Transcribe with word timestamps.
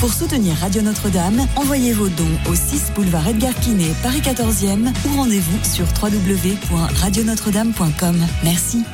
Pour 0.00 0.10
soutenir 0.10 0.56
Radio 0.56 0.80
Notre-Dame, 0.80 1.46
envoyez 1.56 1.92
vos 1.92 2.08
dons 2.08 2.24
au 2.48 2.54
6 2.54 2.92
boulevard 2.94 3.28
Edgar 3.28 3.52
Quinet, 3.60 3.92
Paris 4.02 4.22
14e 4.22 4.90
ou 5.06 5.16
rendez-vous 5.18 5.58
sur 5.62 5.84
www.radionotre-dame.com. 6.02 8.16
Merci. 8.42 8.84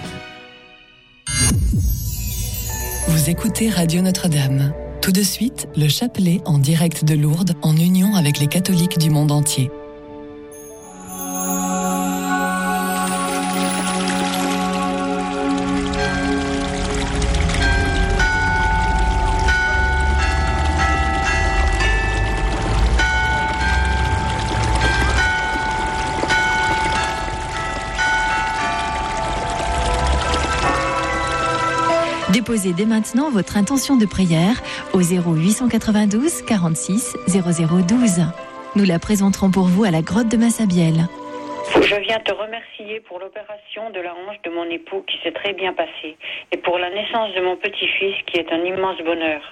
Vous 3.06 3.30
écoutez 3.30 3.70
Radio 3.70 4.02
Notre-Dame. 4.02 4.72
Tout 5.00 5.12
de 5.12 5.22
suite, 5.22 5.68
le 5.76 5.86
chapelet 5.86 6.40
en 6.46 6.58
direct 6.58 7.04
de 7.04 7.14
Lourdes 7.14 7.54
en 7.62 7.76
union 7.76 8.16
avec 8.16 8.40
les 8.40 8.48
catholiques 8.48 8.98
du 8.98 9.10
monde 9.10 9.30
entier. 9.30 9.70
Déposez 32.40 32.72
dès 32.72 32.86
maintenant 32.86 33.28
votre 33.28 33.58
intention 33.58 33.98
de 33.98 34.06
prière 34.06 34.62
au 34.94 35.00
0892 35.02 36.40
46 36.48 37.14
0012. 37.28 38.24
Nous 38.76 38.84
la 38.86 38.98
présenterons 38.98 39.50
pour 39.50 39.64
vous 39.64 39.84
à 39.84 39.90
la 39.90 40.00
grotte 40.00 40.28
de 40.28 40.38
Massabielle. 40.38 41.04
Je 41.74 41.96
viens 42.00 42.18
te 42.20 42.32
remercier 42.32 43.00
pour 43.00 43.20
l'opération 43.20 43.90
de 43.90 44.00
la 44.00 44.14
hanche 44.14 44.40
de 44.42 44.48
mon 44.48 44.64
époux 44.70 45.04
qui 45.06 45.18
s'est 45.22 45.32
très 45.32 45.52
bien 45.52 45.74
passée 45.74 46.16
et 46.50 46.56
pour 46.56 46.78
la 46.78 46.88
naissance 46.88 47.34
de 47.34 47.42
mon 47.42 47.56
petit-fils 47.56 48.16
qui 48.24 48.38
est 48.38 48.50
un 48.50 48.64
immense 48.64 48.96
bonheur. 49.04 49.42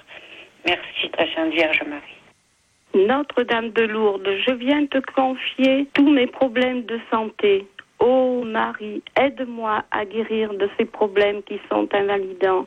Merci, 0.65 1.11
très 1.11 1.29
sainte 1.35 1.53
Vierge 1.53 1.83
Marie. 1.87 3.05
Notre-Dame 3.05 3.69
de 3.69 3.83
Lourdes, 3.83 4.33
je 4.47 4.53
viens 4.55 4.87
te 4.87 4.97
confier 5.13 5.85
tous 5.93 6.09
mes 6.09 6.25
problèmes 6.25 6.85
de 6.85 6.99
santé. 7.11 7.67
Ô 7.99 8.41
Marie, 8.43 9.03
aide-moi 9.15 9.83
à 9.91 10.05
guérir 10.05 10.55
de 10.55 10.67
ces 10.79 10.85
problèmes 10.85 11.43
qui 11.43 11.59
sont 11.69 11.87
invalidants. 11.93 12.65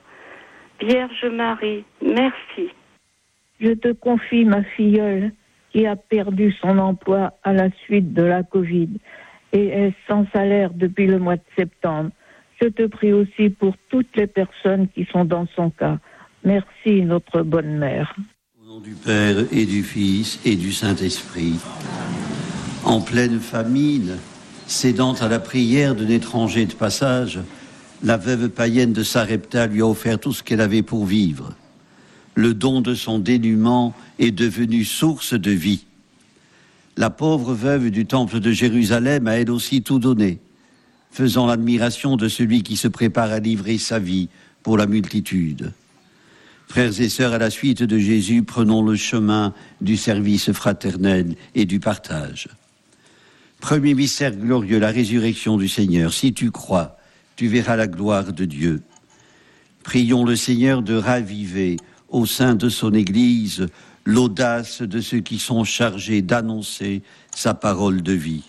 Vierge 0.83 1.27
Marie, 1.33 1.84
merci. 2.05 2.69
Je 3.61 3.72
te 3.72 3.92
confie 3.92 4.44
ma 4.44 4.64
filleule 4.64 5.30
qui 5.70 5.86
a 5.86 5.94
perdu 5.94 6.52
son 6.61 6.78
emploi 6.78 7.38
à 7.44 7.52
la 7.52 7.69
suite 7.84 8.12
de 8.12 8.22
la 8.22 8.42
Covid 8.42 8.88
et 9.53 9.69
est 9.69 9.94
sans 10.08 10.27
salaire 10.34 10.70
depuis 10.75 11.06
le 11.06 11.20
mois 11.20 11.36
de 11.36 11.42
septembre. 11.56 12.10
Je 12.60 12.66
te 12.66 12.86
prie 12.86 13.12
aussi 13.12 13.48
pour 13.50 13.75
toutes 13.91 14.16
les 14.16 14.27
personnes 14.27 14.88
qui 14.88 15.06
sont 15.12 15.25
dans 15.25 15.47
son 15.55 15.70
cas. 15.70 15.98
Merci, 16.44 17.03
notre 17.03 17.42
bonne 17.42 17.78
mère. 17.78 18.16
Au 18.60 18.66
nom 18.66 18.80
du 18.80 18.94
Père 18.94 19.36
et 19.53 19.66
du 19.66 19.84
Fils 19.84 20.41
et 20.44 20.56
du 20.56 20.72
Saint-Esprit, 20.72 21.60
en 22.84 23.00
pleine 23.00 23.38
famine, 23.38 24.19
cédant 24.66 25.14
à 25.14 25.28
la 25.28 25.38
prière 25.38 25.94
d'un 25.94 26.08
étranger 26.08 26.66
de 26.66 26.75
passage, 26.75 27.38
la 28.03 28.17
veuve 28.17 28.48
païenne 28.48 28.92
de 28.92 29.03
Sarepta 29.03 29.67
lui 29.67 29.81
a 29.81 29.86
offert 29.86 30.19
tout 30.19 30.33
ce 30.33 30.42
qu'elle 30.42 30.61
avait 30.61 30.83
pour 30.83 31.06
vivre. 31.06 31.55
Le 32.34 32.55
don 32.55 32.81
de 32.81 32.94
son 32.94 33.19
dénuement 33.19 33.94
est 34.19 34.31
devenu 34.31 34.84
source 34.84 35.34
de 35.34 35.50
vie. 35.50 35.84
La 36.97 37.11
pauvre 37.11 37.55
veuve 37.55 37.91
du 37.91 38.06
temple 38.06 38.41
de 38.41 38.50
Jérusalem 38.50 39.27
a 39.27 39.39
elle 39.39 39.50
aussi 39.50 39.83
tout 39.83 39.98
donné, 39.98 40.41
faisant 41.11 41.47
l'admiration 41.47 42.17
de 42.17 42.28
celui 42.28 42.62
qui 42.62 42.77
se 42.77 42.89
prépare 42.89 43.31
à 43.31 43.39
livrer 43.39 43.78
sa 43.78 43.98
vie 43.98 44.28
pour 44.62 44.77
la 44.77 44.87
multitude. 44.87 45.72
Frères 46.69 47.00
et 47.00 47.09
sœurs, 47.09 47.34
à 47.34 47.39
la 47.39 47.50
suite 47.50 47.83
de 47.83 47.98
Jésus, 47.98 48.42
prenons 48.42 48.83
le 48.83 48.97
chemin 48.97 49.53
du 49.81 49.97
service 49.97 50.53
fraternel 50.53 51.34
et 51.55 51.66
du 51.66 51.81
partage. 51.81 52.48
Premier 53.61 53.94
mystère 53.94 54.34
glorieux, 54.34 54.78
la 54.78 54.89
résurrection 54.89 55.56
du 55.56 55.69
Seigneur. 55.69 56.12
Si 56.12 56.32
tu 56.32 56.50
crois, 56.50 56.97
tu 57.42 57.48
verras 57.48 57.75
la 57.75 57.88
gloire 57.88 58.32
de 58.32 58.44
Dieu. 58.44 58.82
Prions 59.82 60.25
le 60.25 60.36
Seigneur 60.36 60.80
de 60.80 60.94
raviver 60.94 61.76
au 62.08 62.25
sein 62.25 62.54
de 62.54 62.69
son 62.69 62.94
Église 62.94 63.66
l'audace 64.04 64.80
de 64.80 65.00
ceux 65.00 65.19
qui 65.19 65.41
sont 65.41 65.64
chargés 65.64 66.22
d'annoncer 66.22 67.03
sa 67.34 67.53
parole 67.53 68.00
de 68.00 68.12
vie. 68.12 68.44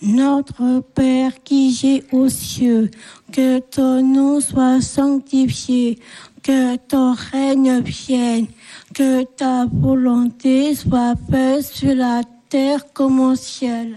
Notre 0.00 0.78
Père 0.94 1.42
qui 1.42 1.76
es 1.82 2.14
aux 2.14 2.28
cieux, 2.28 2.88
que 3.32 3.58
ton 3.58 4.00
nom 4.00 4.40
soit 4.40 4.80
sanctifié, 4.80 5.98
que 6.40 6.76
ton 6.76 7.14
règne 7.14 7.80
vienne, 7.80 8.46
que 8.94 9.24
ta 9.24 9.66
volonté 9.66 10.72
soit 10.76 11.16
faite 11.28 11.64
sur 11.64 11.96
la 11.96 12.20
terre 12.48 12.92
comme 12.92 13.18
au 13.18 13.34
ciel. 13.34 13.96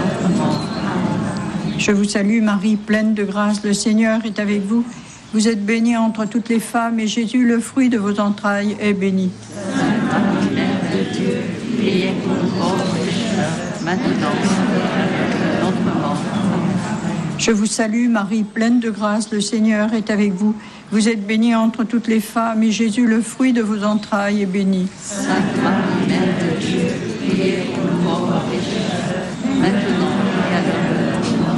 Je 1.81 1.91
vous 1.91 2.03
salue 2.03 2.43
Marie, 2.43 2.75
pleine 2.75 3.15
de 3.15 3.23
grâce, 3.23 3.63
le 3.63 3.73
Seigneur 3.73 4.23
est 4.23 4.37
avec 4.37 4.61
vous. 4.61 4.85
Vous 5.33 5.47
êtes 5.47 5.65
bénie 5.65 5.97
entre 5.97 6.25
toutes 6.25 6.47
les 6.47 6.59
femmes, 6.59 6.99
et 6.99 7.07
Jésus, 7.07 7.43
le 7.43 7.59
fruit 7.59 7.89
de 7.89 7.97
vos 7.97 8.19
entrailles, 8.19 8.77
est 8.79 8.93
béni. 8.93 9.31
Sainte 9.49 10.51
Mère 10.53 10.79
de 10.93 11.17
Dieu, 11.17 11.37
priez 11.79 12.11
pour 12.23 12.35
nous 12.35 12.51
pécheurs, 13.03 13.49
maintenant 13.83 14.29
et 15.01 15.63
notre 15.63 15.81
mort. 15.81 16.17
Je 17.39 17.49
vous 17.49 17.65
salue 17.65 18.09
Marie, 18.09 18.43
pleine 18.43 18.79
de 18.79 18.91
grâce, 18.91 19.31
le 19.31 19.41
Seigneur 19.41 19.91
est 19.95 20.11
avec 20.11 20.33
vous. 20.33 20.55
Vous 20.91 21.09
êtes 21.09 21.25
bénie 21.25 21.55
entre 21.55 21.83
toutes 21.83 22.07
les 22.07 22.19
femmes, 22.19 22.61
et 22.61 22.71
Jésus, 22.71 23.07
le 23.07 23.21
fruit 23.21 23.53
de 23.53 23.63
vos 23.63 23.83
entrailles, 23.83 24.43
est 24.43 24.45
béni. 24.45 24.87
Sainte 25.01 25.25
Mère 26.07 26.35
de 26.41 26.63
Dieu, 26.63 26.89
priez 27.27 27.63
pour 27.73 27.85
nous 27.85 28.03
pauvres 28.07 28.43
pécheurs, 28.51 29.25
maintenant 29.59 30.11
et 30.51 30.55
à 30.55 30.61
l'heure 30.61 30.85
de 30.91 31.05
notre 31.17 31.37
mort. 31.39 31.57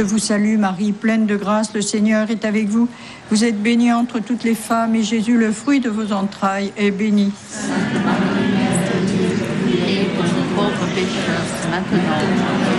Je 0.00 0.04
vous 0.06 0.18
salue 0.18 0.56
Marie, 0.56 0.92
pleine 0.92 1.26
de 1.26 1.36
grâce, 1.36 1.74
le 1.74 1.82
Seigneur 1.82 2.30
est 2.30 2.46
avec 2.46 2.68
vous. 2.68 2.88
Vous 3.30 3.44
êtes 3.44 3.62
bénie 3.62 3.92
entre 3.92 4.18
toutes 4.18 4.44
les 4.44 4.54
femmes 4.54 4.94
et 4.94 5.02
Jésus, 5.02 5.36
le 5.36 5.52
fruit 5.52 5.80
de 5.80 5.90
vos 5.90 6.10
entrailles, 6.14 6.72
est 6.78 6.90
béni. 6.90 7.30
Sainte 7.50 8.02
Marie, 8.02 8.48
Mère 8.50 8.80
de 8.88 9.06
Dieu, 9.06 9.28
priez 9.66 10.04
pour 10.16 10.24
nous 10.24 10.48
pauvres 10.56 10.86
pécheurs, 10.94 11.44
maintenant 11.70 12.16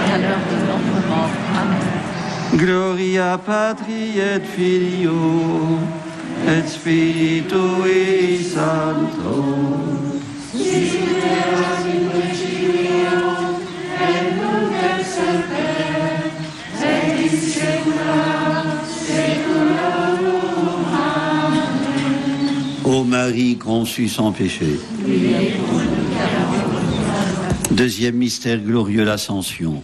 et 0.10 0.14
à 0.14 0.18
l'heure 0.18 0.46
de 0.50 0.56
notre 0.66 1.08
mort. 1.08 1.30
Amen. 1.62 1.86
Gloria 2.56 3.38
Patri 3.38 4.18
et 4.18 4.42
Filio 4.56 5.78
et 6.48 6.68
Spiritui 6.68 8.44
Sancto. 8.46 9.92
Marie 23.24 23.56
conçue 23.56 24.10
sans 24.10 24.32
péché. 24.32 24.80
Deuxième 27.70 28.16
mystère 28.16 28.58
glorieux, 28.58 29.04
l'ascension. 29.04 29.84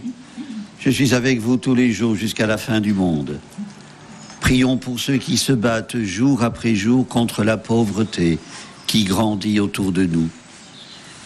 Je 0.80 0.90
suis 0.90 1.14
avec 1.14 1.38
vous 1.38 1.56
tous 1.56 1.76
les 1.76 1.92
jours 1.92 2.16
jusqu'à 2.16 2.48
la 2.48 2.58
fin 2.58 2.80
du 2.80 2.92
monde. 2.92 3.38
Prions 4.40 4.76
pour 4.76 4.98
ceux 4.98 5.18
qui 5.18 5.36
se 5.36 5.52
battent 5.52 6.02
jour 6.02 6.42
après 6.42 6.74
jour 6.74 7.06
contre 7.06 7.44
la 7.44 7.56
pauvreté 7.56 8.40
qui 8.88 9.04
grandit 9.04 9.60
autour 9.60 9.92
de 9.92 10.04
nous. 10.04 10.28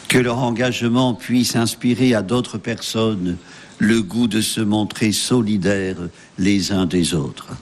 Que 0.09 0.19
leur 0.19 0.37
engagement 0.37 1.15
puisse 1.15 1.57
inspirer 1.57 2.13
à 2.13 2.21
d'autres 2.21 2.59
personnes 2.59 3.39
le 3.79 4.03
goût 4.03 4.27
de 4.27 4.43
se 4.43 4.61
montrer 4.61 5.13
solidaires 5.13 6.11
les 6.37 6.73
uns 6.73 6.85
des 6.85 7.15
autres. 7.15 7.57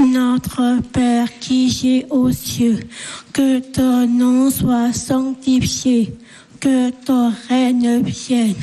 Notre 0.00 0.80
Père 0.92 1.28
qui 1.40 1.68
es 1.84 2.06
aux 2.10 2.32
cieux, 2.32 2.80
que 3.34 3.58
ton 3.58 4.06
nom 4.06 4.50
soit 4.50 4.94
sanctifié, 4.94 6.14
que 6.58 6.90
ton 6.90 7.32
règne 7.48 8.00
vienne, 8.02 8.54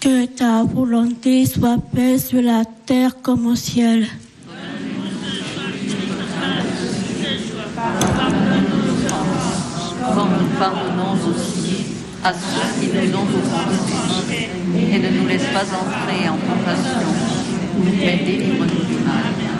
que 0.00 0.24
ta 0.24 0.64
volonté 0.64 1.44
soit 1.44 1.76
faite 1.94 2.20
sur 2.20 2.40
la 2.40 2.64
terre 2.86 3.20
comme 3.20 3.46
au 3.46 3.54
ciel. 3.54 4.06
Comme 10.14 10.30
nous 10.40 10.58
pardonnons 10.58 11.14
aussi 11.28 11.84
à 12.24 12.32
ceux 12.32 12.80
qui 12.80 12.86
nous 12.88 13.16
ont 13.16 13.22
offensés. 13.22 14.48
Et 14.76 14.98
ne 14.98 15.20
nous 15.20 15.28
laisse 15.28 15.46
pas 15.52 15.62
entrer 15.62 16.28
en 16.28 16.36
tentation, 16.36 17.00
mais 17.84 18.16
délivre-nous 18.24 18.84
du 18.86 19.04
mal. 19.04 19.59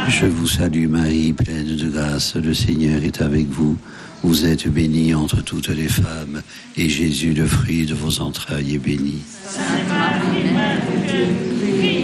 Je 0.11 0.25
vous 0.25 0.45
salue 0.45 0.87
Marie, 0.87 1.31
pleine 1.31 1.77
de 1.77 1.89
grâce, 1.89 2.35
le 2.35 2.53
Seigneur 2.53 3.01
est 3.01 3.21
avec 3.21 3.47
vous. 3.47 3.77
Vous 4.23 4.45
êtes 4.45 4.67
bénie 4.67 5.13
entre 5.13 5.41
toutes 5.41 5.69
les 5.69 5.87
femmes, 5.87 6.41
et 6.75 6.89
Jésus, 6.89 7.33
le 7.33 7.45
fruit 7.47 7.85
de 7.85 7.95
vos 7.95 8.19
entrailles, 8.19 8.75
est 8.75 8.77
béni. 8.77 9.21
Sainte 9.47 9.87
Marie, 9.87 10.43
Mère 10.53 10.81
Dieu, 11.07 11.27
priez. 11.61 12.01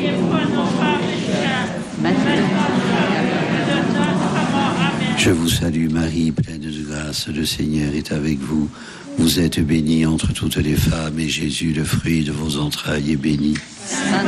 Je 5.18 5.32
vous 5.32 5.50
salue 5.50 5.90
Marie, 5.90 6.32
pleine 6.32 6.62
de 6.62 6.84
grâce, 6.90 7.28
le 7.28 7.46
Seigneur 7.46 7.94
est 7.94 8.14
avec 8.14 8.40
vous. 8.40 8.70
Vous 9.18 9.42
êtes 9.42 9.60
bénie 9.60 10.06
entre 10.06 10.32
toutes 10.32 10.58
les 10.58 10.76
femmes, 10.76 11.20
et 11.20 11.28
Jésus, 11.28 11.74
le 11.74 11.84
fruit 11.84 12.24
de 12.24 12.32
vos 12.32 12.58
entrailles, 12.58 13.12
est 13.12 13.18
béni. 13.18 13.56
Sainte 13.86 14.28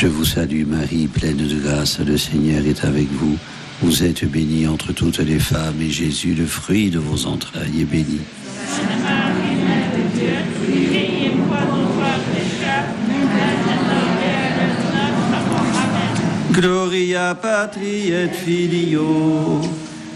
Je 0.00 0.06
vous 0.06 0.24
salue 0.24 0.64
Marie, 0.64 1.08
pleine 1.08 1.36
de 1.36 1.60
grâce, 1.60 2.00
le 2.00 2.16
Seigneur 2.16 2.64
est 2.66 2.86
avec 2.86 3.06
vous. 3.12 3.36
Vous 3.82 4.02
êtes 4.02 4.24
bénie 4.24 4.66
entre 4.66 4.94
toutes 4.94 5.18
les 5.18 5.38
femmes, 5.38 5.78
et 5.82 5.90
Jésus, 5.90 6.32
le 6.32 6.46
fruit 6.46 6.88
de 6.88 6.98
vos 6.98 7.26
entrailles, 7.26 7.82
est 7.82 7.84
béni. 7.84 8.18
Et. 10.72 11.30
Gloria 16.50 17.34
Patri 17.34 18.10
et 18.10 18.30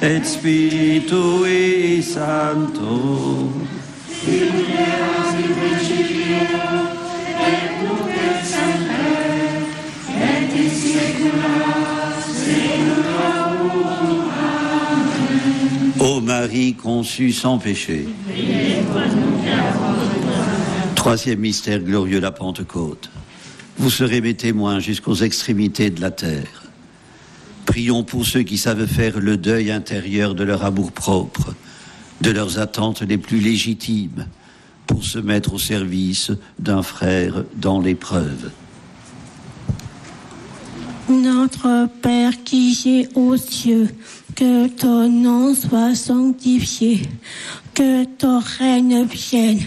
et 0.01 0.25
Spiritui 0.25 2.03
Sancto. 2.03 3.53
Ô 16.01 16.21
Marie 16.21 16.75
conçue 16.75 17.33
sans 17.33 17.59
péché. 17.59 18.07
Troisième 20.95 21.41
mystère 21.41 21.81
glorieux, 21.81 22.21
la 22.21 22.31
Pentecôte. 22.31 23.11
vous 23.79 23.91
serez 23.91 24.21
mes 24.21 24.35
témoins 24.35 24.79
jusqu'aux 24.79 25.17
extrémités 25.17 25.91
de 25.91 26.01
la 26.01 26.11
terre. 26.11 26.65
Prions 27.67 28.05
pour 28.05 28.25
ceux 28.25 28.43
qui 28.43 28.59
savent 28.59 28.87
faire 28.87 29.19
le 29.21 29.37
deuil 29.37 29.71
intérieur 29.71 30.35
de 30.35 30.45
leur 30.45 30.65
amour-propre, 30.65 31.55
de 32.21 32.31
leurs 32.31 32.59
attentes 32.59 33.03
les 33.03 33.19
plus 33.19 33.41
légitimes, 33.41 34.27
pour 34.87 35.05
se 35.05 35.19
mettre 35.19 35.55
au 35.55 35.59
service 35.59 36.31
d'un 36.59 36.83
frère 36.83 37.45
dans 37.57 37.81
l'épreuve. 37.81 38.51
Notre 41.09 41.89
Père 42.01 42.33
qui 42.45 42.77
es 42.87 43.19
aux 43.19 43.37
cieux, 43.37 43.89
que 44.35 44.69
ton 44.69 45.09
nom 45.09 45.55
soit 45.55 45.95
sanctifié, 45.95 47.03
que 47.75 48.05
ton 48.05 48.41
règne 48.59 49.05
vienne, 49.05 49.61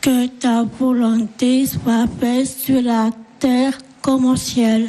que 0.00 0.26
ta 0.26 0.64
volonté 0.64 1.66
soit 1.66 2.06
faite 2.20 2.46
sur 2.46 2.82
la 2.82 3.10
terre 3.38 3.78
comme 4.02 4.24
au 4.24 4.36
ciel. 4.36 4.88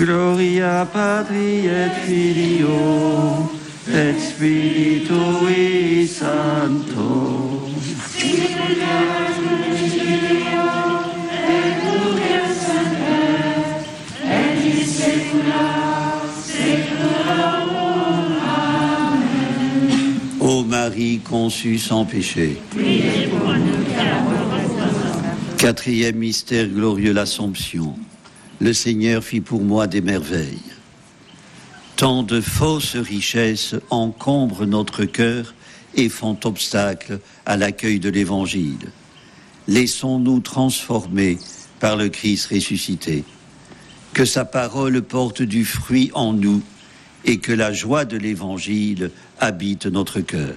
Gloria 0.00 0.86
Patri 0.90 1.66
et 1.66 1.90
Filio 2.06 3.50
et 3.86 4.14
Spiritui 4.18 6.08
Sancto. 6.08 7.68
Ô 20.40 20.64
Marie 20.64 21.20
conçue 21.20 21.76
sans 21.76 22.06
péché. 22.06 22.56
Quatrième 25.58 26.16
mystère 26.16 26.68
glorieux, 26.68 27.12
l'Assomption. 27.12 27.94
Le 28.60 28.74
Seigneur 28.74 29.24
fit 29.24 29.40
pour 29.40 29.62
moi 29.62 29.86
des 29.86 30.02
merveilles. 30.02 30.60
Tant 31.96 32.22
de 32.22 32.42
fausses 32.42 32.96
richesses 32.96 33.74
encombrent 33.88 34.66
notre 34.66 35.06
cœur 35.06 35.54
et 35.94 36.10
font 36.10 36.38
obstacle 36.44 37.20
à 37.46 37.56
l'accueil 37.56 38.00
de 38.00 38.10
l'Évangile. 38.10 38.92
Laissons-nous 39.66 40.40
transformer 40.40 41.38
par 41.78 41.96
le 41.96 42.10
Christ 42.10 42.46
ressuscité. 42.46 43.24
Que 44.12 44.26
sa 44.26 44.44
parole 44.44 45.00
porte 45.00 45.40
du 45.40 45.64
fruit 45.64 46.10
en 46.12 46.34
nous 46.34 46.62
et 47.24 47.38
que 47.38 47.52
la 47.52 47.72
joie 47.72 48.04
de 48.04 48.18
l'Évangile 48.18 49.10
habite 49.38 49.86
notre 49.86 50.20
cœur. 50.20 50.56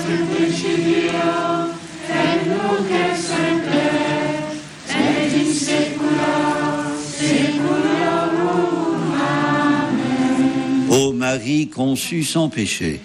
Marie 11.41 12.23
sans 12.23 12.49
péché. 12.49 13.01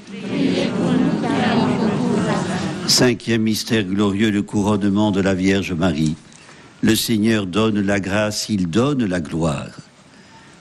Cinquième 2.86 3.40
mystère 3.40 3.84
glorieux, 3.84 4.30
le 4.30 4.42
couronnement 4.42 5.10
de 5.10 5.22
la 5.22 5.32
Vierge 5.32 5.72
Marie. 5.72 6.16
Le 6.82 6.94
Seigneur 6.94 7.46
donne 7.46 7.80
la 7.80 7.98
grâce, 7.98 8.50
il 8.50 8.68
donne 8.68 9.06
la 9.06 9.22
gloire. 9.22 9.70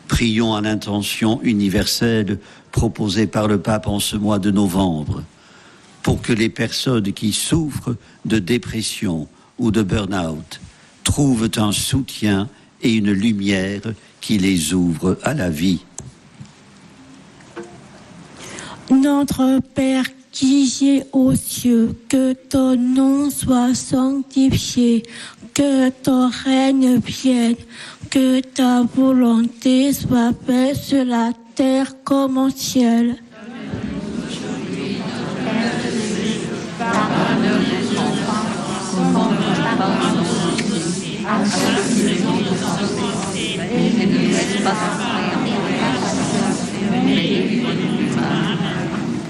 Prions 0.07 0.55
à 0.55 0.61
l'intention 0.61 1.41
universelle 1.43 2.39
proposée 2.71 3.27
par 3.27 3.49
le 3.49 3.59
pape 3.59 3.88
en 3.88 3.99
ce 3.99 4.15
mois 4.15 4.39
de 4.39 4.51
novembre 4.51 5.23
pour 6.01 6.21
que 6.21 6.31
les 6.31 6.49
personnes 6.49 7.11
qui 7.11 7.33
souffrent 7.33 7.97
de 8.23 8.39
dépression 8.39 9.27
ou 9.59 9.71
de 9.71 9.83
burn-out 9.83 10.61
trouvent 11.03 11.51
un 11.57 11.73
soutien 11.73 12.47
et 12.81 12.93
une 12.93 13.11
lumière 13.11 13.81
qui 14.21 14.38
les 14.38 14.73
ouvre 14.73 15.17
à 15.23 15.33
la 15.33 15.49
vie. 15.49 15.81
Notre 18.91 19.60
Père 19.74 20.06
qui 20.32 20.69
es 20.84 21.08
aux 21.12 21.34
cieux, 21.34 21.95
que 22.10 22.34
ton 22.34 22.76
nom 22.76 23.30
soit 23.30 23.74
sanctifié, 23.74 25.04
que 25.54 25.89
ton 25.89 26.30
règne 26.43 27.00
vienne, 27.00 27.56
que 28.10 28.41
ta 28.41 28.84
volonté 28.84 29.93
soit 29.93 30.34
faite 30.45 30.76
sur 30.76 31.06
la 31.06 31.32
terre 31.56 31.93
comme 32.04 32.38
au 32.38 32.50
ciel 32.50 33.15
ne 43.98 44.06
nous 44.06 44.28
laisse 44.30 44.62
pas 44.63 44.71
souffrir 44.71 45.26
mais 47.04 47.15
délivre-nous 47.15 47.98
du 47.98 48.15
mal. 48.15 48.56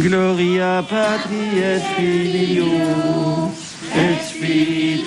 Gloria 0.00 0.82
Patri 0.88 1.58
et 1.58 1.80
Filio 1.94 2.66
et 3.94 4.16
Spiritui. 4.24 5.00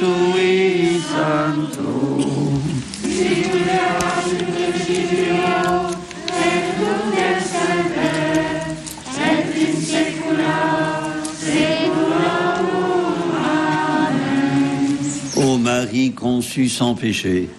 Ô 15.36 15.58
Marie 15.58 16.12
conçue 16.12 16.70
sans 16.70 16.94
péché. 16.94 17.50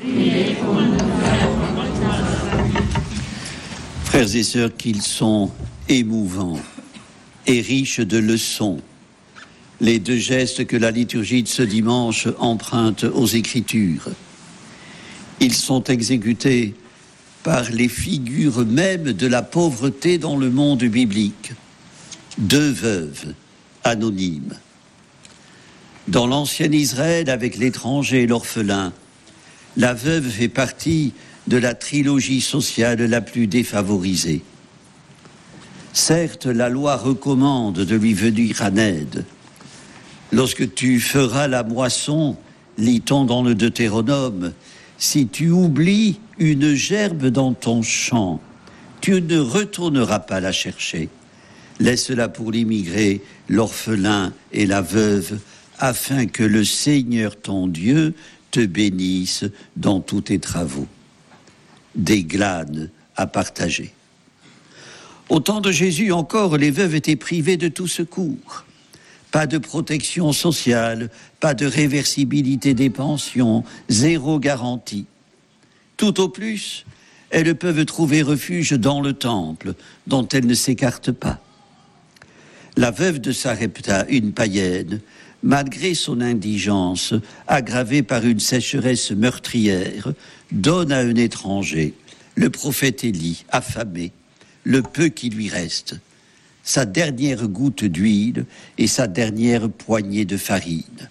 Frères 4.04 4.36
et 4.36 4.42
sœurs, 4.44 4.70
qu'ils 4.76 5.02
sont 5.02 5.50
émouvants 5.88 6.58
et 7.46 7.60
riches 7.60 8.00
de 8.00 8.18
leçons, 8.18 8.80
les 9.80 9.98
deux 9.98 10.16
gestes 10.16 10.66
que 10.66 10.76
la 10.76 10.90
liturgie 10.90 11.42
de 11.42 11.48
ce 11.48 11.62
dimanche 11.62 12.28
emprunte 12.38 13.04
aux 13.04 13.26
Écritures. 13.26 14.08
Ils 15.40 15.54
sont 15.54 15.84
exécutés 15.84 16.74
par 17.42 17.70
les 17.70 17.88
figures 17.88 18.64
mêmes 18.64 19.12
de 19.12 19.26
la 19.26 19.42
pauvreté 19.42 20.18
dans 20.18 20.36
le 20.36 20.50
monde 20.50 20.84
biblique. 20.84 21.52
Deux 22.38 22.70
veuves 22.70 23.34
anonymes. 23.84 24.54
Dans 26.08 26.26
l'ancien 26.26 26.70
Israël, 26.72 27.30
avec 27.30 27.56
l'étranger 27.56 28.22
et 28.22 28.26
l'orphelin, 28.26 28.92
la 29.76 29.94
veuve 29.94 30.28
fait 30.28 30.48
partie 30.48 31.12
de 31.46 31.56
la 31.56 31.74
trilogie 31.74 32.40
sociale 32.40 33.04
la 33.04 33.20
plus 33.20 33.46
défavorisée. 33.46 34.42
Certes, 35.94 36.46
la 36.46 36.68
loi 36.68 36.96
recommande 36.96 37.78
de 37.78 37.94
lui 37.94 38.14
venir 38.14 38.62
en 38.62 38.76
aide. 38.76 39.24
Lorsque 40.32 40.74
tu 40.74 40.98
feras 40.98 41.46
la 41.46 41.62
moisson, 41.62 42.36
lit-on 42.76 43.24
dans 43.24 43.44
le 43.44 43.54
Deutéronome, 43.54 44.52
si 44.98 45.28
tu 45.28 45.50
oublies 45.50 46.18
une 46.38 46.74
gerbe 46.74 47.26
dans 47.26 47.54
ton 47.54 47.82
champ, 47.82 48.40
tu 49.00 49.22
ne 49.22 49.38
retourneras 49.38 50.18
pas 50.18 50.40
la 50.40 50.50
chercher. 50.50 51.10
Laisse-la 51.78 52.28
pour 52.28 52.50
l'immigré, 52.50 53.22
l'orphelin 53.48 54.32
et 54.52 54.66
la 54.66 54.82
veuve, 54.82 55.38
afin 55.78 56.26
que 56.26 56.42
le 56.42 56.64
Seigneur 56.64 57.40
ton 57.40 57.68
Dieu 57.68 58.14
te 58.50 58.66
bénisse 58.66 59.44
dans 59.76 60.00
tous 60.00 60.22
tes 60.22 60.40
travaux. 60.40 60.88
Des 61.94 62.24
glanes 62.24 62.90
à 63.14 63.28
partager. 63.28 63.94
Au 65.28 65.40
temps 65.40 65.60
de 65.60 65.72
Jésus 65.72 66.12
encore, 66.12 66.56
les 66.56 66.70
veuves 66.70 66.94
étaient 66.94 67.16
privées 67.16 67.56
de 67.56 67.68
tout 67.68 67.88
secours. 67.88 68.64
Pas 69.30 69.46
de 69.46 69.58
protection 69.58 70.32
sociale, 70.32 71.10
pas 71.40 71.54
de 71.54 71.66
réversibilité 71.66 72.74
des 72.74 72.90
pensions, 72.90 73.64
zéro 73.88 74.38
garantie. 74.38 75.06
Tout 75.96 76.20
au 76.20 76.28
plus, 76.28 76.84
elles 77.30 77.54
peuvent 77.56 77.84
trouver 77.84 78.22
refuge 78.22 78.72
dans 78.72 79.00
le 79.00 79.12
temple, 79.12 79.74
dont 80.06 80.28
elles 80.28 80.46
ne 80.46 80.54
s'écartent 80.54 81.12
pas. 81.12 81.40
La 82.76 82.90
veuve 82.90 83.20
de 83.20 83.32
Sarepta, 83.32 84.04
une 84.08 84.32
païenne, 84.32 85.00
malgré 85.42 85.94
son 85.94 86.20
indigence, 86.20 87.14
aggravée 87.46 88.02
par 88.02 88.24
une 88.24 88.40
sécheresse 88.40 89.10
meurtrière, 89.10 90.12
donne 90.52 90.92
à 90.92 90.98
un 90.98 91.14
étranger, 91.14 91.94
le 92.34 92.50
prophète 92.50 93.04
Élie, 93.04 93.44
affamé, 93.50 94.12
le 94.64 94.82
peu 94.82 95.08
qui 95.08 95.30
lui 95.30 95.48
reste, 95.48 95.96
sa 96.62 96.84
dernière 96.86 97.46
goutte 97.48 97.84
d'huile 97.84 98.46
et 98.78 98.86
sa 98.86 99.06
dernière 99.06 99.68
poignée 99.70 100.24
de 100.24 100.36
farine. 100.36 101.08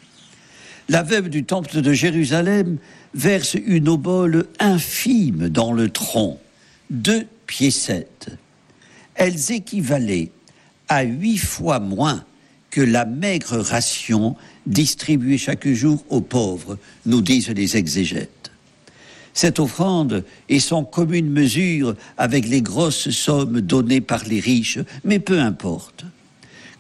La 0.89 1.03
veuve 1.03 1.29
du 1.29 1.43
temple 1.43 1.81
de 1.81 1.93
Jérusalem 1.93 2.77
verse 3.13 3.55
une 3.65 3.87
obole 3.87 4.47
infime 4.59 5.49
dans 5.49 5.71
le 5.71 5.89
tronc, 5.89 6.39
deux 6.89 7.25
piécettes. 7.47 8.29
Elles 9.15 9.51
équivalaient 9.51 10.31
à 10.89 11.03
huit 11.03 11.37
fois 11.37 11.79
moins 11.79 12.25
que 12.69 12.81
la 12.81 13.05
maigre 13.05 13.57
ration 13.57 14.35
distribuée 14.65 15.37
chaque 15.37 15.67
jour 15.67 16.03
aux 16.09 16.21
pauvres, 16.21 16.77
nous 17.05 17.21
disent 17.21 17.49
les 17.49 17.77
exégètes. 17.77 18.42
Cette 19.33 19.59
offrande 19.59 20.23
est 20.49 20.59
sans 20.59 20.83
commune 20.83 21.29
mesure 21.29 21.95
avec 22.17 22.47
les 22.47 22.61
grosses 22.61 23.09
sommes 23.09 23.61
données 23.61 24.01
par 24.01 24.23
les 24.25 24.39
riches, 24.39 24.79
mais 25.03 25.19
peu 25.19 25.39
importe. 25.39 26.05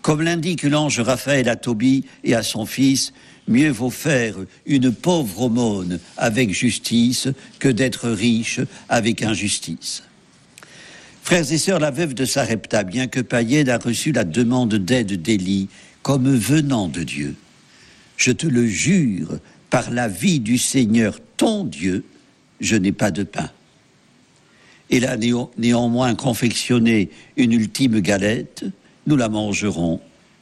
Comme 0.01 0.21
l'indique 0.21 0.63
l'ange 0.63 0.99
Raphaël 0.99 1.49
à 1.49 1.55
Tobie 1.55 2.05
et 2.23 2.35
à 2.35 2.43
son 2.43 2.65
fils, 2.65 3.13
mieux 3.47 3.71
vaut 3.71 3.89
faire 3.89 4.35
une 4.65 4.91
pauvre 4.91 5.43
aumône 5.43 5.99
avec 6.17 6.53
justice 6.53 7.29
que 7.59 7.69
d'être 7.69 8.09
riche 8.09 8.59
avec 8.89 9.23
injustice. 9.23 10.03
Frères 11.23 11.51
et 11.51 11.57
sœurs, 11.57 11.79
la 11.79 11.89
veuve 11.89 12.13
de 12.13 12.25
Sarepta, 12.25 12.83
bien 12.83 13.07
que 13.07 13.21
païenne, 13.21 13.69
a 13.69 13.77
reçu 13.77 14.11
la 14.11 14.25
demande 14.25 14.75
d'aide 14.75 15.21
d'Élie 15.21 15.69
comme 16.01 16.35
venant 16.35 16.89
de 16.89 17.03
Dieu. 17.03 17.35
Je 18.17 18.31
te 18.31 18.45
le 18.45 18.67
jure, 18.67 19.39
par 19.69 19.89
la 19.89 20.09
vie 20.09 20.41
du 20.41 20.57
Seigneur 20.57 21.17
ton 21.37 21.63
Dieu, 21.63 22.03
je 22.63 22.75
n'ai 22.75 22.91
pas 22.91 23.11
de 23.11 23.23
pain. 23.23 23.49
Elle 24.89 25.05
a 25.05 25.17
néanmoins 25.57 26.15
confectionné 26.15 27.09
une 27.35 27.51
ultime 27.51 27.99
galette, 27.99 28.65
nous 29.07 29.15
la 29.15 29.29
mangerons, 29.29 29.99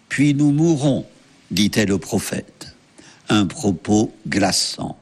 puis 0.10 0.34
nous 0.34 0.52
mourrons, 0.52 1.06
dit-elle 1.52 1.92
au 1.92 2.00
prophète. 2.00 2.76
Un 3.30 3.46
propos 3.46 4.14
glaçant. 4.28 4.98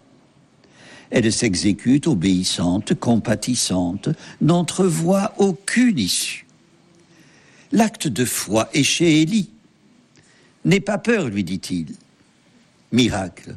Elle 1.10 1.32
s'exécute 1.34 2.06
obéissante, 2.08 2.94
compatissante, 2.94 4.10
n'entrevoit 4.42 5.34
aucune 5.38 5.98
issue. 5.98 6.46
L'acte 7.72 8.08
de 8.08 8.26
foi 8.26 8.70
est 8.74 8.84
chez 8.84 9.22
Élie. 9.22 9.50
N'aie 10.66 10.80
pas 10.80 11.00
peur, 11.00 11.30
lui 11.30 11.44
dit-il. 11.44 11.96
Miracle. 12.92 13.56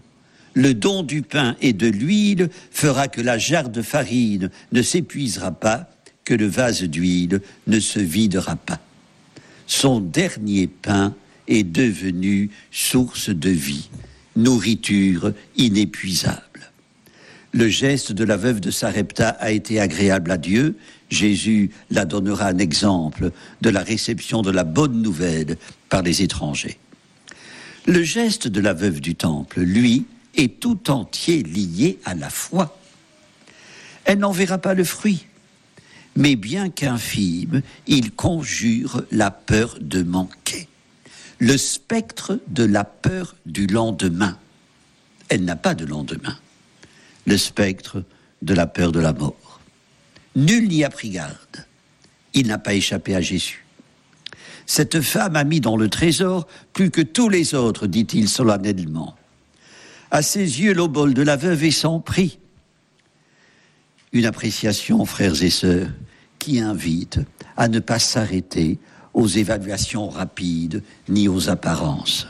Le 0.55 0.75
don 0.75 1.03
du 1.03 1.23
pain 1.23 1.57
et 1.61 1.73
de 1.73 1.87
l'huile 1.87 2.51
fera 2.71 3.09
que 3.09 3.21
la 3.21 3.38
jarre 3.38 3.71
de 3.71 3.83
farine 3.83 4.51
ne 4.73 4.83
s'épuisera 4.83 5.53
pas, 5.53 5.88
que 6.25 6.35
le 6.35 6.47
vase 6.47 6.83
d'huile 6.83 7.41
ne 7.67 7.81
se 7.81 8.01
videra 8.01 8.57
pas. 8.57 8.81
Son 9.67 10.01
dernier 10.01 10.67
pain 10.67 11.15
est 11.49 11.65
devenu 11.65 12.51
source 12.71 13.31
de 13.31 13.51
vie, 13.51 13.88
nourriture 14.37 15.33
inépuisable. 15.57 16.43
Le 17.53 17.69
geste 17.69 18.12
de 18.12 18.25
la 18.25 18.37
veuve 18.37 18.61
de 18.61 18.71
Sarepta 18.71 19.29
a 19.29 19.51
été 19.51 19.79
agréable 19.79 20.31
à 20.31 20.38
Dieu. 20.38 20.77
Jésus 21.11 21.71
la 21.91 22.07
donnera 22.07 22.47
un 22.47 22.59
exemple 22.59 23.31
de 23.61 23.71
la 23.71 23.83
réception 23.83 24.41
de 24.41 24.51
la 24.51 24.65
bonne 24.65 25.03
nouvelle 25.03 25.57
par 25.91 26.03
les 26.03 26.23
étrangers. 26.23 26.79
Le 27.87 28.03
geste 28.03 28.49
de 28.49 28.61
la 28.61 28.73
veuve 28.73 29.01
du 29.01 29.15
temple, 29.15 29.61
lui, 29.61 30.07
est 30.35 30.61
tout 30.61 30.90
entier 30.90 31.42
lié 31.42 31.99
à 32.05 32.14
la 32.14 32.31
foi. 32.31 32.79
Elle 34.05 34.18
n'en 34.18 34.33
verra 34.33 34.59
pas 34.59 34.75
le 34.75 34.85
fruit, 34.85 35.27
mais 36.16 36.37
bien 36.37 36.71
qu'infime, 36.71 37.62
il 37.87 38.12
conjure 38.12 39.03
la 39.11 39.31
peur 39.31 39.79
de 39.81 40.03
manquer, 40.03 40.68
le 41.38 41.57
spectre 41.57 42.40
de 42.49 42.64
la 42.64 42.85
peur 42.85 43.37
du 43.47 43.66
lendemain. 43.66 44.38
Elle 45.29 45.45
n'a 45.45 45.57
pas 45.57 45.75
de 45.75 45.85
lendemain 45.85 46.37
le 47.27 47.37
spectre 47.37 48.03
de 48.42 48.55
la 48.55 48.66
peur 48.66 48.92
de 48.92 49.01
la 49.01 49.12
mort. 49.12 49.61
Nul 50.35 50.68
n'y 50.68 50.85
a 50.85 50.90
pris 50.90 51.11
garde. 51.11 51.66
Il 52.35 52.47
n'a 52.47 52.59
pas 52.59 52.75
échappé 52.75 53.14
à 53.14 53.21
Jésus. 53.21 53.64
Cette 54.66 55.01
femme 55.01 55.37
a 55.37 55.45
mis 55.45 55.61
dans 55.61 55.77
le 55.77 55.88
trésor 55.88 56.47
plus 56.73 56.90
que 56.90 57.03
tous 57.03 57.29
les 57.29 57.55
autres, 57.55 57.87
dit-il 57.87 58.29
solennellement. 58.29 59.16
À 60.14 60.20
ses 60.20 60.61
yeux, 60.61 60.75
l'obol 60.75 61.14
de 61.14 61.22
la 61.22 61.37
veuve 61.37 61.64
est 61.64 61.70
sans 61.70 61.98
prix. 61.98 62.38
Une 64.12 64.27
appréciation, 64.27 65.07
frères 65.07 65.42
et 65.42 65.48
sœurs, 65.48 65.88
qui 66.38 66.61
invite 66.61 67.18
à 67.57 67.66
ne 67.68 67.79
pas 67.79 67.98
s'arrêter 67.98 68.79
aux 69.14 69.27
évaluations 69.27 70.11
rapides 70.11 70.83
ni 71.09 71.29
aux 71.29 71.48
apparences. 71.48 72.29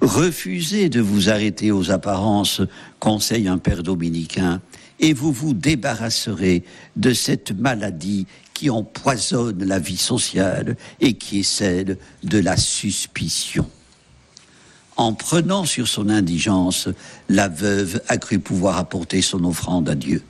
Refusez 0.00 0.88
de 0.88 1.00
vous 1.00 1.30
arrêter 1.30 1.70
aux 1.70 1.92
apparences, 1.92 2.60
conseille 2.98 3.46
un 3.46 3.58
père 3.58 3.84
dominicain, 3.84 4.60
et 4.98 5.12
vous 5.12 5.30
vous 5.30 5.54
débarrasserez 5.54 6.64
de 6.96 7.12
cette 7.12 7.52
maladie 7.52 8.26
qui 8.52 8.68
empoisonne 8.68 9.64
la 9.64 9.78
vie 9.78 9.96
sociale 9.96 10.76
et 11.00 11.12
qui 11.14 11.40
est 11.40 11.44
celle 11.44 11.98
de 12.24 12.38
la 12.38 12.56
suspicion. 12.56 13.70
En 14.96 15.12
prenant 15.12 15.64
sur 15.64 15.88
son 15.88 16.08
indigence, 16.08 16.88
la 17.28 17.48
veuve 17.48 18.00
a 18.08 18.16
cru 18.16 18.38
pouvoir 18.38 18.78
apporter 18.78 19.22
son 19.22 19.44
offrande 19.44 19.88
à 19.88 19.94
Dieu. 19.94 20.22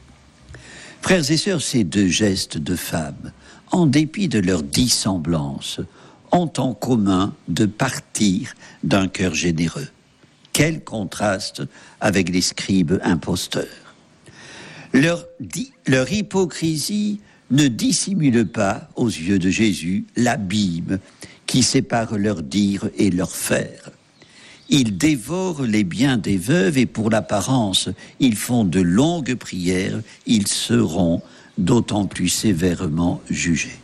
Frères 1.03 1.31
et 1.31 1.37
sœurs, 1.37 1.61
ces 1.61 1.85
deux 1.85 2.09
gestes 2.09 2.57
de 2.57 2.77
femme, 2.77 3.33
en 3.73 3.87
dépit 3.87 4.29
de 4.29 4.39
leur 4.39 4.63
dissemblance, 4.63 5.81
ont 6.33 6.51
en 6.57 6.73
commun 6.73 7.35
de 7.49 7.67
partir 7.67 8.55
d'un 8.83 9.07
cœur 9.07 9.35
généreux. 9.35 9.89
Quel 10.53 10.83
contraste 10.83 11.63
avec 12.01 12.31
les 12.31 12.41
scribes 12.41 12.99
imposteurs. 13.03 13.67
Leur, 14.93 15.27
leur 15.87 16.11
hypocrisie 16.11 17.21
ne 17.51 17.69
dissimule 17.69 18.47
pas 18.47 18.89
aux 18.97 19.09
yeux 19.09 19.39
de 19.39 19.51
Jésus 19.51 20.07
l'abîme 20.17 21.01
qui 21.47 21.63
sépare 21.63 22.17
leur 22.17 22.43
dire 22.43 22.89
et 22.97 23.11
leur 23.11 23.31
faire. 23.31 23.91
Ils 24.69 24.97
dévorent 24.97 25.63
les 25.63 25.85
biens 25.85 26.17
des 26.17 26.39
veuves 26.39 26.79
et 26.79 26.87
pour 26.87 27.11
l'apparence, 27.11 27.89
ils 28.21 28.37
font 28.37 28.65
de 28.65 28.81
longues 28.81 29.35
prières, 29.35 30.01
ils 30.27 30.47
seront 30.47 31.23
d'autant 31.59 32.07
plus 32.07 32.29
sévèrement 32.29 33.21
jugés 33.29 33.79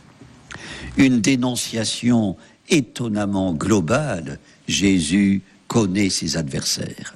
une 0.96 1.20
dénonciation 1.20 2.36
étonnamment 2.68 3.52
globale. 3.54 4.38
Jésus 4.68 5.42
connaît 5.68 6.10
ses 6.10 6.36
adversaires. 6.36 7.14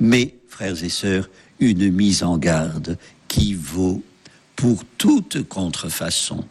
Mais, 0.00 0.34
frères 0.48 0.82
et 0.82 0.88
sœurs, 0.88 1.28
une 1.60 1.90
mise 1.90 2.22
en 2.22 2.38
garde 2.38 2.98
qui 3.26 3.54
vaut 3.54 4.02
pour 4.56 4.84
toute 4.96 5.46
contrefaçon, 5.48 6.44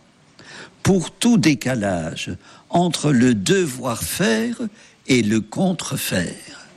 pour 0.83 1.11
tout 1.11 1.37
décalage 1.37 2.31
entre 2.69 3.11
le 3.11 3.33
devoir 3.33 4.03
faire 4.03 4.61
et 5.07 5.21
le 5.21 5.41
contrefaire. 5.41 6.67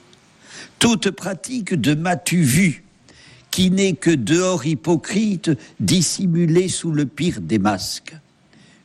Toute 0.79 1.11
pratique 1.11 1.75
de 1.75 1.95
matu 1.95 2.43
vu, 2.43 2.85
qui 3.51 3.71
n'est 3.71 3.95
que 3.95 4.11
dehors 4.11 4.65
hypocrite 4.65 5.51
dissimulé 5.79 6.69
sous 6.69 6.93
le 6.93 7.07
pire 7.07 7.41
des 7.41 7.59
masques 7.59 8.15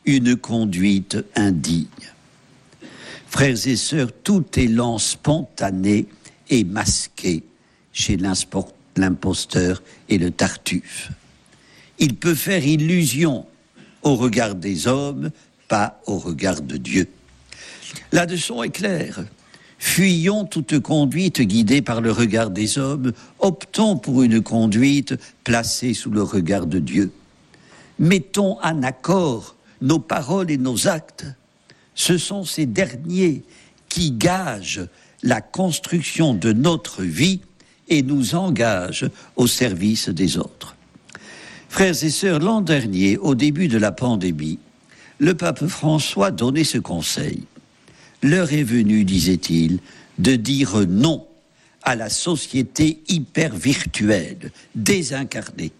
une 0.05 0.35
conduite 0.35 1.17
indigne. 1.35 1.85
Frères 3.27 3.67
et 3.67 3.75
sœurs, 3.75 4.11
tout 4.23 4.45
élan 4.55 4.97
spontané 4.97 6.05
est 6.49 6.63
masqué 6.63 7.43
chez 7.91 8.17
l'imposteur 8.17 9.83
et 10.09 10.17
le 10.17 10.31
tartuffe. 10.31 11.11
Il 11.99 12.15
peut 12.15 12.35
faire 12.35 12.65
illusion 12.65 13.45
au 14.03 14.15
regard 14.15 14.55
des 14.55 14.87
hommes, 14.87 15.31
pas 15.67 16.01
au 16.05 16.17
regard 16.17 16.61
de 16.61 16.77
Dieu. 16.77 17.07
La 18.11 18.25
leçon 18.25 18.63
est 18.63 18.69
claire. 18.69 19.23
Fuyons 19.77 20.45
toute 20.45 20.79
conduite 20.79 21.41
guidée 21.41 21.81
par 21.81 22.01
le 22.01 22.11
regard 22.11 22.49
des 22.49 22.77
hommes, 22.77 23.11
optons 23.39 23.97
pour 23.97 24.23
une 24.23 24.41
conduite 24.41 25.15
placée 25.43 25.93
sous 25.93 26.09
le 26.09 26.23
regard 26.23 26.65
de 26.65 26.79
Dieu. 26.79 27.11
Mettons 27.99 28.57
en 28.61 28.83
accord 28.83 29.55
nos 29.81 29.99
paroles 29.99 30.51
et 30.51 30.57
nos 30.57 30.87
actes, 30.87 31.25
ce 31.93 32.17
sont 32.17 32.43
ces 32.43 32.65
derniers 32.65 33.43
qui 33.89 34.11
gagent 34.11 34.87
la 35.23 35.41
construction 35.41 36.33
de 36.33 36.53
notre 36.53 37.01
vie 37.01 37.41
et 37.87 38.01
nous 38.01 38.35
engagent 38.35 39.09
au 39.35 39.47
service 39.47 40.09
des 40.09 40.37
autres. 40.37 40.75
Frères 41.69 42.03
et 42.03 42.09
sœurs, 42.09 42.39
l'an 42.39 42.61
dernier, 42.61 43.17
au 43.17 43.35
début 43.35 43.67
de 43.67 43.77
la 43.77 43.91
pandémie, 43.91 44.59
le 45.19 45.35
pape 45.35 45.67
François 45.67 46.31
donnait 46.31 46.63
ce 46.63 46.77
conseil. 46.77 47.43
L'heure 48.25 48.53
est 48.53 48.63
venue, 48.63 49.05
disait-il, 49.05 49.77
de 50.17 50.35
dire 50.35 50.87
non 50.87 51.27
à 51.83 51.95
la 51.95 52.09
société 52.09 53.03
hyper 53.07 53.55
virtuelle, 53.55 54.51
désincarnée, 54.73 55.71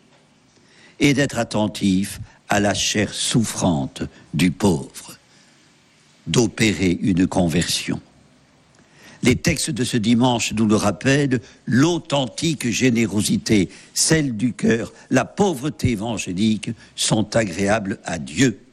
et 0.99 1.15
d'être 1.15 1.39
attentif 1.39 2.19
à 2.47 2.60
la 2.60 2.75
chair 2.75 3.12
souffrante 3.15 4.03
du 4.36 4.51
pauvre, 4.51 5.17
d'opérer 6.27 6.99
une 7.01 7.25
conversion. 7.25 7.99
Les 9.23 9.38
textes 9.38 9.71
de 9.71 9.84
ce 9.84 9.97
dimanche 9.97 10.53
nous 10.53 10.67
le 10.67 10.75
rappellent, 10.75 11.41
l'authentique 11.65 12.69
générosité, 12.69 13.69
celle 13.95 14.38
du 14.38 14.53
cœur, 14.53 14.93
la 15.10 15.25
pauvreté 15.25 15.89
évangélique 15.89 16.69
sont 16.95 17.36
agréables 17.36 17.97
à 18.03 18.19
Dieu, 18.19 18.64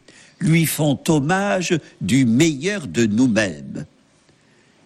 lui 0.43 0.67
font 0.67 0.99
hommage 1.09 1.79
du 2.01 2.27
meilleur 2.27 2.87
de 2.87 3.07
nous-mêmes. 3.07 3.87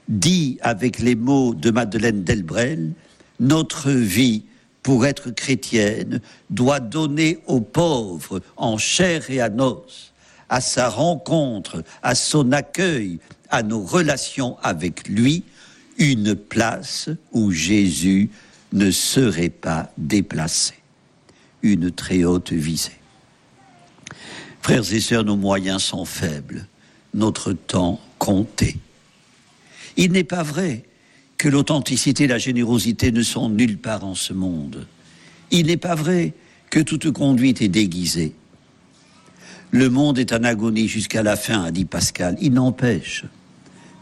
Dit 0.08 0.58
avec 0.60 1.00
les 1.00 1.14
mots 1.14 1.54
de 1.54 1.70
Madeleine 1.70 2.22
Delbrel, 2.22 2.92
notre 3.40 3.90
vie 3.90 4.44
pour 4.82 5.04
être 5.04 5.30
chrétienne, 5.30 6.20
doit 6.48 6.78
donner 6.78 7.38
aux 7.46 7.60
pauvres 7.60 8.40
en 8.56 8.78
chair 8.78 9.28
et 9.30 9.42
en 9.42 9.58
os, 9.58 10.12
à 10.48 10.60
sa 10.60 10.88
rencontre, 10.88 11.82
à 12.04 12.14
son 12.14 12.52
accueil, 12.52 13.18
à 13.50 13.64
nos 13.64 13.80
relations 13.80 14.56
avec 14.62 15.08
lui, 15.08 15.42
une 15.98 16.36
place 16.36 17.08
où 17.32 17.50
Jésus 17.50 18.30
ne 18.72 18.90
serait 18.90 19.48
pas 19.48 19.90
déplacé, 19.98 20.74
une 21.62 21.90
très 21.90 22.22
haute 22.22 22.52
visée. 22.52 22.92
Frères 24.66 24.92
et 24.92 24.98
sœurs, 24.98 25.22
nos 25.22 25.36
moyens 25.36 25.80
sont 25.80 26.04
faibles, 26.04 26.66
notre 27.14 27.52
temps 27.52 28.00
compté. 28.18 28.76
Il 29.96 30.10
n'est 30.10 30.24
pas 30.24 30.42
vrai 30.42 30.82
que 31.38 31.48
l'authenticité 31.48 32.24
et 32.24 32.26
la 32.26 32.38
générosité 32.38 33.12
ne 33.12 33.22
sont 33.22 33.48
nulle 33.48 33.78
part 33.78 34.02
en 34.04 34.16
ce 34.16 34.32
monde. 34.32 34.88
Il 35.52 35.66
n'est 35.66 35.76
pas 35.76 35.94
vrai 35.94 36.34
que 36.68 36.80
toute 36.80 37.12
conduite 37.12 37.62
est 37.62 37.68
déguisée. 37.68 38.34
Le 39.70 39.88
monde 39.88 40.18
est 40.18 40.32
en 40.32 40.42
agonie 40.42 40.88
jusqu'à 40.88 41.22
la 41.22 41.36
fin, 41.36 41.62
a 41.62 41.70
dit 41.70 41.84
Pascal. 41.84 42.36
Il 42.40 42.54
n'empêche, 42.54 43.24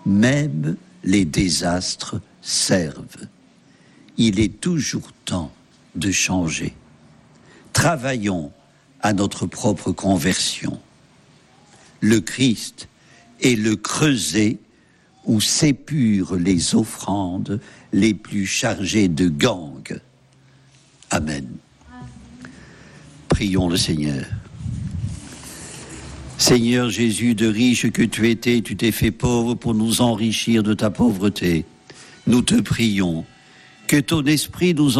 même 0.06 0.76
les 1.04 1.26
désastres 1.26 2.22
servent. 2.40 3.28
Il 4.16 4.40
est 4.40 4.62
toujours 4.62 5.12
temps 5.26 5.52
de 5.94 6.10
changer. 6.10 6.72
Travaillons 7.74 8.50
à 9.04 9.12
notre 9.12 9.46
propre 9.46 9.92
conversion. 9.92 10.80
Le 12.00 12.20
Christ 12.20 12.88
est 13.42 13.54
le 13.54 13.76
creuset 13.76 14.56
où 15.26 15.42
s'épurent 15.42 16.36
les 16.36 16.74
offrandes 16.74 17.60
les 17.92 18.14
plus 18.14 18.46
chargées 18.46 19.08
de 19.08 19.28
gangue. 19.28 20.00
Amen. 21.10 21.46
Prions 23.28 23.68
le 23.68 23.76
Seigneur. 23.76 24.24
Seigneur 26.38 26.88
Jésus, 26.88 27.34
de 27.34 27.46
riche 27.46 27.90
que 27.90 28.02
tu 28.02 28.30
étais, 28.30 28.62
tu 28.62 28.74
t'es 28.74 28.90
fait 28.90 29.10
pauvre 29.10 29.54
pour 29.54 29.74
nous 29.74 30.00
enrichir 30.00 30.62
de 30.62 30.72
ta 30.72 30.88
pauvreté. 30.88 31.66
Nous 32.26 32.40
te 32.40 32.58
prions 32.58 33.26
que 33.86 34.00
ton 34.00 34.24
esprit 34.24 34.74
nous, 34.74 34.92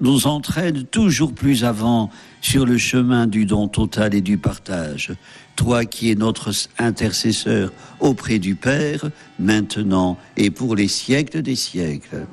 nous, 0.00 0.26
entraîne 0.26 0.84
toujours 0.84 1.32
plus 1.32 1.64
avant 1.64 2.10
sur 2.40 2.66
le 2.66 2.78
chemin 2.78 3.26
du 3.26 3.46
don 3.46 3.68
total 3.68 4.14
et 4.14 4.20
du 4.20 4.38
partage. 4.38 5.12
Toi 5.56 5.84
qui 5.84 6.10
es 6.10 6.14
notre 6.14 6.50
intercesseur 6.78 7.72
auprès 8.00 8.38
du 8.38 8.54
Père, 8.54 9.10
maintenant 9.38 10.18
et 10.36 10.50
pour 10.50 10.74
les 10.74 10.88
siècles 10.88 11.42
des 11.42 11.56
siècles. 11.56 12.26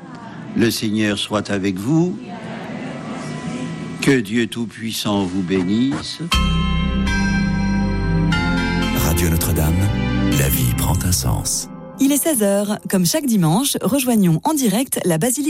Le 0.55 0.71
Seigneur 0.71 1.17
soit 1.17 1.49
avec 1.49 1.77
vous. 1.77 2.17
Que 4.01 4.19
Dieu 4.19 4.47
Tout-Puissant 4.47 5.23
vous 5.25 5.43
bénisse. 5.43 6.19
Radio 8.95 9.29
Notre-Dame, 9.29 9.75
la 10.39 10.49
vie 10.49 10.73
prend 10.77 10.97
un 11.05 11.11
sens. 11.11 11.69
Il 12.03 12.11
est 12.11 12.25
16h. 12.25 12.79
Comme 12.89 13.05
chaque 13.05 13.27
dimanche, 13.27 13.77
rejoignons 13.83 14.41
en 14.43 14.55
direct 14.55 14.99
la 15.05 15.19
basilique. 15.19 15.49